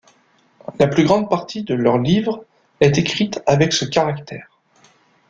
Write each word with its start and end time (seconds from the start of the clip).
La 0.79 0.87
plus 0.87 1.03
grande 1.03 1.29
partie 1.29 1.61
de 1.61 1.75
leurs 1.75 1.99
livres 1.99 2.43
est 2.79 2.97
écrite 2.97 3.43
avec 3.45 3.71
ce 3.71 3.85
caractère. 3.85 4.49